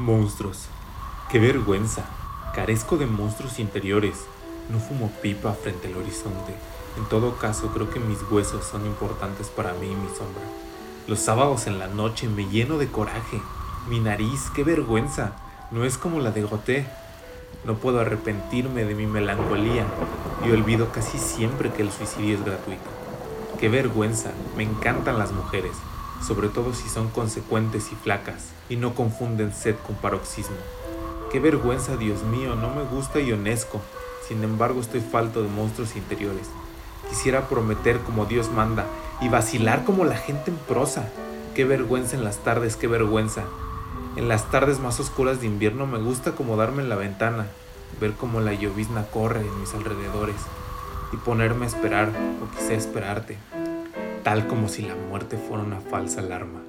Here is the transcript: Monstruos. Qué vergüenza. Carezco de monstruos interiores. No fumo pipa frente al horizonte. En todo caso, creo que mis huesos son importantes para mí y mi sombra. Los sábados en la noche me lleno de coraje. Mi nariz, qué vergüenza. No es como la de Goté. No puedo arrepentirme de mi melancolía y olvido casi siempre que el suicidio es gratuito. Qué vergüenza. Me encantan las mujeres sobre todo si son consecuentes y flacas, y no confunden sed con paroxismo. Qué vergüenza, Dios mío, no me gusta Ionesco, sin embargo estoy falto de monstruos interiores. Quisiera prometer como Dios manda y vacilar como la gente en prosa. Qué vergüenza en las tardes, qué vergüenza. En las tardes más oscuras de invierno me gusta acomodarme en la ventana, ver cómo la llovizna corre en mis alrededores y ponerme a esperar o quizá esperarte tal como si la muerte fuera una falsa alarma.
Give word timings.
Monstruos. 0.00 0.64
Qué 1.30 1.38
vergüenza. 1.38 2.06
Carezco 2.54 2.96
de 2.96 3.04
monstruos 3.04 3.58
interiores. 3.58 4.24
No 4.70 4.78
fumo 4.78 5.12
pipa 5.20 5.52
frente 5.52 5.88
al 5.88 5.96
horizonte. 5.98 6.54
En 6.96 7.04
todo 7.10 7.36
caso, 7.36 7.68
creo 7.74 7.90
que 7.90 8.00
mis 8.00 8.16
huesos 8.30 8.64
son 8.64 8.86
importantes 8.86 9.48
para 9.48 9.74
mí 9.74 9.88
y 9.88 9.94
mi 9.94 10.08
sombra. 10.08 10.42
Los 11.06 11.18
sábados 11.18 11.66
en 11.66 11.78
la 11.78 11.86
noche 11.86 12.28
me 12.28 12.48
lleno 12.48 12.78
de 12.78 12.88
coraje. 12.88 13.42
Mi 13.90 14.00
nariz, 14.00 14.50
qué 14.54 14.64
vergüenza. 14.64 15.32
No 15.70 15.84
es 15.84 15.98
como 15.98 16.20
la 16.20 16.30
de 16.30 16.44
Goté. 16.44 16.86
No 17.66 17.74
puedo 17.74 18.00
arrepentirme 18.00 18.86
de 18.86 18.94
mi 18.94 19.04
melancolía 19.04 19.84
y 20.46 20.50
olvido 20.50 20.92
casi 20.92 21.18
siempre 21.18 21.74
que 21.74 21.82
el 21.82 21.92
suicidio 21.92 22.38
es 22.38 22.44
gratuito. 22.46 22.88
Qué 23.58 23.68
vergüenza. 23.68 24.30
Me 24.56 24.62
encantan 24.62 25.18
las 25.18 25.32
mujeres 25.32 25.72
sobre 26.26 26.48
todo 26.48 26.74
si 26.74 26.88
son 26.88 27.08
consecuentes 27.08 27.92
y 27.92 27.96
flacas, 27.96 28.50
y 28.68 28.76
no 28.76 28.94
confunden 28.94 29.52
sed 29.52 29.76
con 29.86 29.96
paroxismo. 29.96 30.56
Qué 31.32 31.40
vergüenza, 31.40 31.96
Dios 31.96 32.22
mío, 32.24 32.56
no 32.56 32.74
me 32.74 32.82
gusta 32.82 33.20
Ionesco, 33.20 33.80
sin 34.26 34.42
embargo 34.44 34.80
estoy 34.80 35.00
falto 35.00 35.42
de 35.42 35.48
monstruos 35.48 35.96
interiores. 35.96 36.48
Quisiera 37.08 37.48
prometer 37.48 37.98
como 38.00 38.26
Dios 38.26 38.50
manda 38.50 38.84
y 39.20 39.28
vacilar 39.28 39.84
como 39.84 40.04
la 40.04 40.16
gente 40.16 40.50
en 40.50 40.56
prosa. 40.56 41.08
Qué 41.54 41.64
vergüenza 41.64 42.16
en 42.16 42.24
las 42.24 42.38
tardes, 42.38 42.76
qué 42.76 42.86
vergüenza. 42.86 43.44
En 44.16 44.28
las 44.28 44.50
tardes 44.50 44.80
más 44.80 45.00
oscuras 45.00 45.40
de 45.40 45.46
invierno 45.46 45.86
me 45.86 45.98
gusta 45.98 46.30
acomodarme 46.30 46.82
en 46.82 46.88
la 46.88 46.96
ventana, 46.96 47.46
ver 48.00 48.12
cómo 48.14 48.40
la 48.40 48.52
llovizna 48.52 49.04
corre 49.06 49.40
en 49.40 49.60
mis 49.60 49.74
alrededores 49.74 50.36
y 51.12 51.16
ponerme 51.16 51.64
a 51.64 51.68
esperar 51.68 52.12
o 52.42 52.56
quizá 52.56 52.74
esperarte 52.74 53.38
tal 54.22 54.46
como 54.46 54.68
si 54.68 54.82
la 54.82 54.94
muerte 54.94 55.36
fuera 55.36 55.64
una 55.64 55.80
falsa 55.80 56.20
alarma. 56.20 56.60